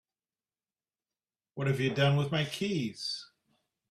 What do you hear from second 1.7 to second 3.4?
you done with my keys?